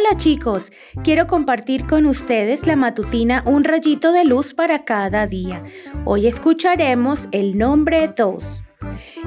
[0.00, 0.72] Hola chicos,
[1.04, 5.62] quiero compartir con ustedes la matutina Un rayito de luz para cada día.
[6.06, 8.64] Hoy escucharemos el nombre 2.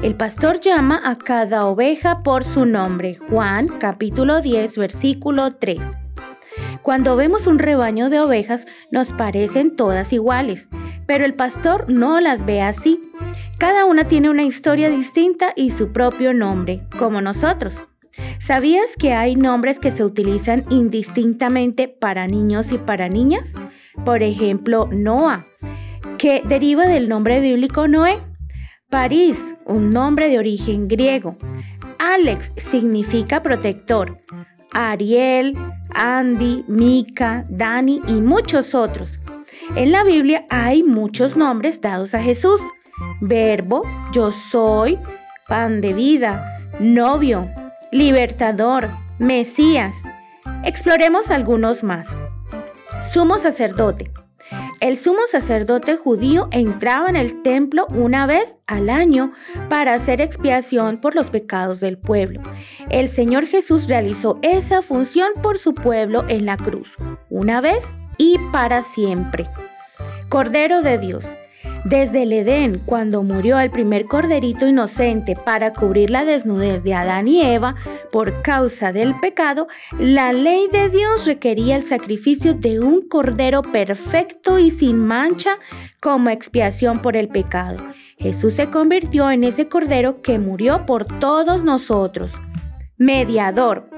[0.01, 3.17] El pastor llama a cada oveja por su nombre.
[3.29, 5.96] Juan capítulo 10 versículo 3.
[6.82, 10.70] Cuando vemos un rebaño de ovejas nos parecen todas iguales,
[11.05, 13.00] pero el pastor no las ve así.
[13.60, 17.84] Cada una tiene una historia distinta y su propio nombre, como nosotros.
[18.39, 23.53] ¿Sabías que hay nombres que se utilizan indistintamente para niños y para niñas?
[24.05, 25.45] Por ejemplo, Noah,
[26.17, 28.17] que deriva del nombre bíblico Noé.
[28.89, 31.38] París, un nombre de origen griego.
[31.99, 34.20] Alex significa protector.
[34.73, 35.55] Ariel,
[35.94, 39.20] Andy, Mika, Dani y muchos otros.
[39.75, 42.59] En la Biblia hay muchos nombres dados a Jesús.
[43.22, 44.97] Verbo, yo soy,
[45.47, 47.47] pan de vida, novio,
[47.93, 48.89] libertador,
[49.20, 49.95] Mesías.
[50.63, 52.16] Exploremos algunos más.
[53.13, 54.11] Sumo sacerdote.
[54.80, 59.31] El sumo sacerdote judío entraba en el templo una vez al año
[59.69, 62.41] para hacer expiación por los pecados del pueblo.
[62.89, 66.97] El Señor Jesús realizó esa función por su pueblo en la cruz,
[67.30, 69.47] una vez y para siempre.
[70.30, 71.25] Cordero de Dios.
[71.86, 77.28] Desde el Edén, cuando murió el primer corderito inocente para cubrir la desnudez de Adán
[77.28, 77.75] y Eva
[78.09, 79.67] por causa del pecado,
[80.00, 85.58] la ley de Dios requería el sacrificio de un cordero perfecto y sin mancha
[86.00, 87.84] como expiación por el pecado.
[88.18, 92.31] Jesús se convirtió en ese cordero que murió por todos nosotros.
[92.97, 93.90] Mediador.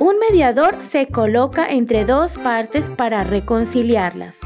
[0.00, 4.40] Un mediador se coloca entre dos partes para reconciliarlas.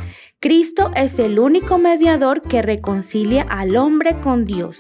[0.45, 4.79] Cristo es el único mediador que reconcilia al hombre con Dios.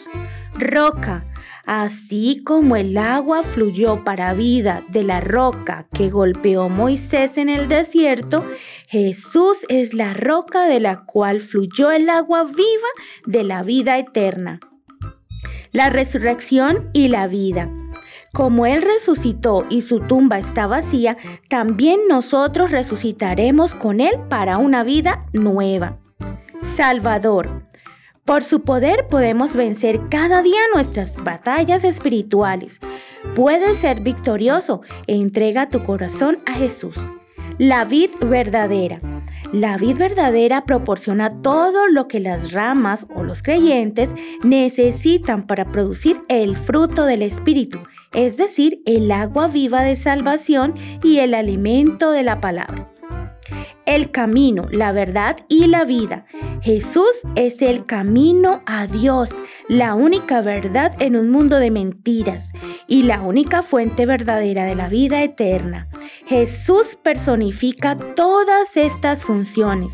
[0.58, 1.24] Roca.
[1.64, 7.68] Así como el agua fluyó para vida de la roca que golpeó Moisés en el
[7.68, 8.44] desierto,
[8.90, 12.90] Jesús es la roca de la cual fluyó el agua viva
[13.24, 14.60] de la vida eterna.
[15.72, 17.70] La resurrección y la vida.
[18.34, 21.16] Como Él resucitó y su tumba está vacía,
[21.48, 26.00] también nosotros resucitaremos con Él para una vida nueva.
[26.60, 27.62] Salvador.
[28.24, 32.80] Por su poder podemos vencer cada día nuestras batallas espirituales.
[33.36, 36.96] Puedes ser victorioso e entrega tu corazón a Jesús.
[37.58, 39.00] La vid verdadera.
[39.52, 44.12] La vid verdadera proporciona todo lo que las ramas o los creyentes
[44.42, 47.78] necesitan para producir el fruto del Espíritu
[48.14, 52.90] es decir, el agua viva de salvación y el alimento de la palabra.
[53.86, 56.24] El camino, la verdad y la vida.
[56.62, 59.28] Jesús es el camino a Dios,
[59.68, 62.52] la única verdad en un mundo de mentiras
[62.88, 65.88] y la única fuente verdadera de la vida eterna.
[66.26, 69.92] Jesús personifica todas estas funciones.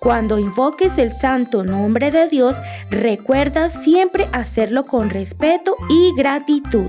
[0.00, 2.56] Cuando invoques el santo nombre de Dios,
[2.90, 6.88] recuerda siempre hacerlo con respeto y gratitud.